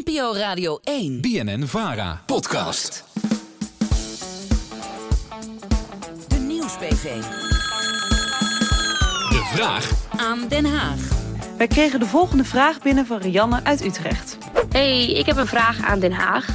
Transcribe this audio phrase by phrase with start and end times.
[0.00, 1.20] NPO Radio 1.
[1.20, 2.22] BNN Vara.
[2.26, 3.04] Podcast.
[6.28, 7.20] De Nieuwsbv.
[9.28, 10.98] De vraag Aan Den Haag.
[11.56, 14.38] Wij kregen de volgende vraag binnen van Rianne uit Utrecht.
[14.70, 16.46] Hey, ik heb een vraag aan Den Haag.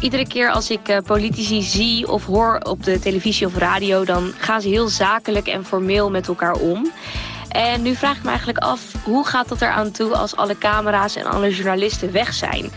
[0.00, 4.32] Iedere keer als ik eh, politici zie of hoor op de televisie of radio, dan
[4.36, 6.92] gaan ze heel zakelijk en formeel met elkaar om.
[7.48, 11.16] En nu vraag ik me eigenlijk af, hoe gaat dat eraan toe als alle camera's
[11.16, 12.70] en alle journalisten weg zijn?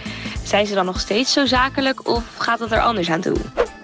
[0.43, 3.35] Zijn ze dan nog steeds zo zakelijk of gaat het er anders aan toe?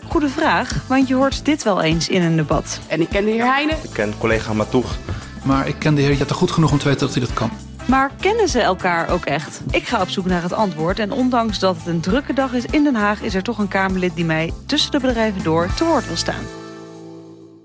[0.07, 2.79] Goede vraag, want je hoort dit wel eens in een debat.
[2.87, 3.77] En ik ken de heer Heijnen.
[3.83, 4.95] Ik ken collega Matoeg.
[5.43, 7.51] Maar ik ken de heer Jette goed genoeg om te weten dat hij dat kan.
[7.85, 9.61] Maar kennen ze elkaar ook echt?
[9.71, 12.65] Ik ga op zoek naar het antwoord en ondanks dat het een drukke dag is
[12.65, 13.21] in Den Haag...
[13.21, 16.45] is er toch een Kamerlid die mij tussen de bedrijven door te woord wil staan.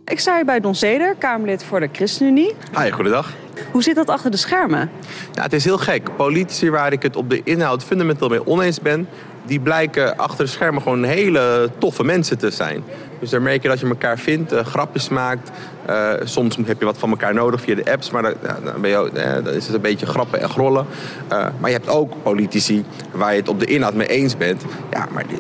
[0.05, 2.55] Ik sta hier bij Don Zeder, Kamerlid voor de ChristenUnie.
[2.79, 3.33] Hi, goedendag.
[3.73, 4.91] Hoe zit dat achter de schermen?
[5.33, 6.17] Ja, het is heel gek.
[6.17, 9.09] Politici waar ik het op de inhoud fundamenteel mee oneens ben...
[9.45, 12.85] die blijken achter de schermen gewoon hele toffe mensen te zijn.
[13.21, 15.51] Dus dan merk je dat je elkaar vindt, eh, grapjes maakt.
[15.87, 18.35] Eh, soms heb je wat van elkaar nodig via de apps, maar dan,
[18.81, 20.87] ben je, ook- eh, dan is het een beetje grappen en grollen.
[21.29, 24.63] Maar je hebt ook politici waar je het op de inhoud mee eens bent.
[24.91, 25.39] Ja, maar die,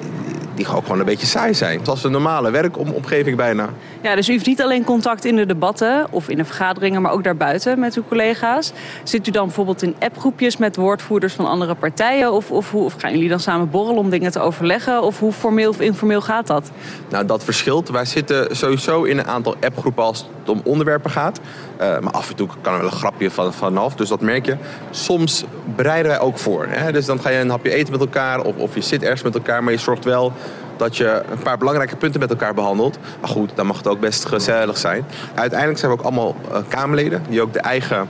[0.55, 1.81] die ook gewoon een beetje saai zijn.
[1.83, 3.69] Zoals een normale werkomgeving bijna.
[4.03, 7.13] Ja, dus u heeft niet alleen contact in de debatten of in de vergaderingen, maar
[7.13, 8.73] ook daarbuiten met uw collega's.
[9.05, 12.33] Zit u dan bijvoorbeeld in appgroepjes met woordvoerders van andere partijen?
[12.33, 15.03] Of, of, hoe- of gaan jullie dan samen borrelen om dingen te overleggen?
[15.03, 16.71] Of hoe formeel of informeel gaat dat?
[17.09, 17.89] Nou, dat verschilt.
[17.91, 21.41] Wij zitten sowieso in een aantal appgroepen als om onderwerpen gaat.
[21.77, 24.47] Eh, maar af en toe kan er wel een grapje van, vanaf, dus dat merk
[24.47, 24.57] je.
[24.91, 25.45] Soms
[25.77, 26.67] bereiden wij ook voor.
[26.69, 26.93] Hè?
[26.93, 29.35] Dus dan ga je een hapje eten met elkaar of, of je zit ergens met
[29.35, 29.65] elkaar...
[29.65, 30.33] maar je zorgt wel
[30.77, 32.99] dat je een paar belangrijke punten met elkaar behandelt.
[33.21, 35.05] Maar goed, dan mag het ook best gezellig zijn.
[35.35, 37.23] Uiteindelijk zijn we ook allemaal eh, Kamerleden...
[37.29, 38.09] die ook de eigen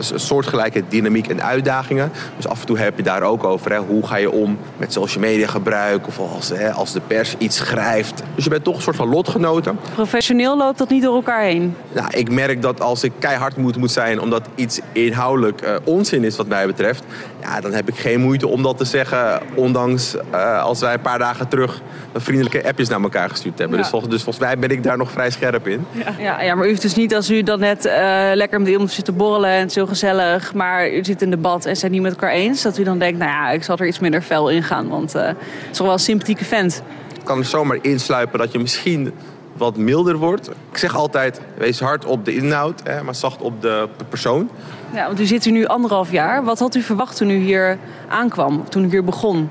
[0.00, 2.12] soortgelijke dynamiek en uitdagingen.
[2.36, 3.72] Dus af en toe heb je daar ook over.
[3.72, 7.34] Hè, hoe ga je om met social media gebruik of als, hè, als de pers
[7.38, 8.22] iets schrijft.
[8.34, 9.78] Dus je bent toch een soort van lotgenoten.
[9.94, 11.76] Professioneel loopt dat niet door elkaar heen.
[11.92, 16.24] Nou, ik merk dat als ik keihard moet, moet zijn omdat iets inhoudelijk eh, onzin
[16.24, 17.04] is wat mij betreft.
[17.40, 19.40] Ja, dan heb ik geen moeite om dat te zeggen.
[19.54, 21.80] Ondanks eh, als wij een paar dagen terug
[22.14, 23.76] vriendelijke appjes naar elkaar gestuurd hebben.
[23.76, 23.82] Ja.
[23.82, 25.86] Dus, volgens, dus volgens mij ben ik daar nog vrij scherp in.
[26.18, 28.90] Ja, ja, maar u hoeft dus niet als u dan net eh, lekker met iemand
[28.90, 31.92] zit te borrelen en het is heel gezellig, maar u zit in debat en zijn
[31.92, 34.22] niet met elkaar eens, dat u dan denkt, nou ja, ik zal er iets minder
[34.22, 35.36] fel in gaan, want eh, het
[35.70, 36.82] is toch wel een sympathieke vent.
[37.24, 39.12] Kan er zomaar insluipen dat je misschien
[39.56, 40.48] wat milder wordt.
[40.70, 44.50] Ik zeg altijd, wees hard op de inhoud, hè, maar zacht op de persoon.
[44.92, 46.44] Ja, want u zit hier nu anderhalf jaar.
[46.44, 49.50] Wat had u verwacht toen u hier aankwam, toen u hier begon?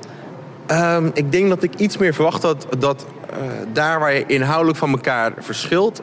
[0.66, 3.38] Ehm, ik denk dat ik iets meer verwacht had dat eh,
[3.74, 6.02] daar waar je inhoudelijk van elkaar verschilt,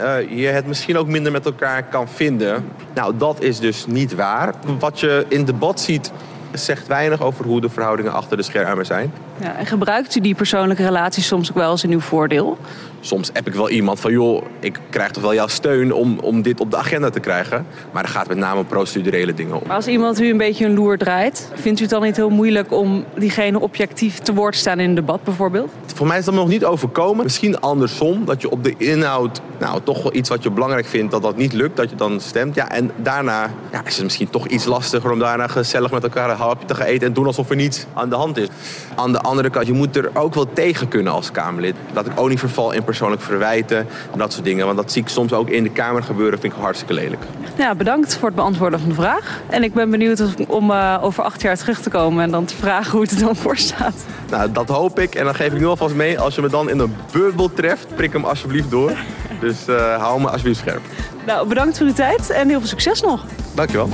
[0.00, 2.64] eh, je het misschien ook minder met elkaar kan vinden.
[2.94, 4.54] Nou, dat is dus niet waar.
[4.78, 6.12] Wat je in debat ziet,
[6.52, 9.12] zegt weinig over hoe de verhoudingen achter de schermen zijn.
[9.40, 12.58] Ja, en gebruikt u die persoonlijke relaties soms ook wel eens in uw voordeel?
[13.00, 16.42] Soms heb ik wel iemand van, joh, ik krijg toch wel jouw steun om, om
[16.42, 17.66] dit op de agenda te krijgen.
[17.92, 19.62] Maar er gaat met name om procedurele dingen om.
[19.66, 22.30] Maar als iemand u een beetje een loer draait, vindt u het dan niet heel
[22.30, 25.72] moeilijk om diegene objectief te woord te staan in een debat bijvoorbeeld?
[25.94, 27.24] Voor mij is dat nog niet overkomen.
[27.24, 31.10] Misschien andersom, dat je op de inhoud, nou toch wel iets wat je belangrijk vindt,
[31.10, 32.54] dat dat niet lukt, dat je dan stemt.
[32.54, 36.28] Ja, en daarna ja, is het misschien toch iets lastiger om daarna gezellig met elkaar
[36.48, 38.48] hapje te gaan eten en doen alsof er niets aan de hand is.
[38.94, 41.74] Aan de andere kant, je moet er ook wel tegen kunnen als Kamerlid.
[41.92, 43.78] Dat ik ook niet verval in persoonlijk verwijten
[44.12, 44.64] en dat soort dingen.
[44.64, 47.22] Want dat zie ik soms ook in de Kamer gebeuren, vind ik hartstikke lelijk.
[47.56, 49.40] Ja, bedankt voor het beantwoorden van de vraag.
[49.48, 52.56] En ik ben benieuwd om eh, over acht jaar terug te komen en dan te
[52.56, 53.94] vragen hoe het er dan voor staat.
[54.30, 55.14] Nou, dat hoop ik.
[55.14, 57.86] En dan geef ik nu alvast mee, als je me dan in een bubbel treft,
[57.94, 58.92] prik hem alsjeblieft door.
[59.40, 60.80] Dus eh, hou me alsjeblieft scherp.
[61.26, 63.24] Nou, bedankt voor uw tijd en heel veel succes nog.
[63.54, 63.88] Dankjewel.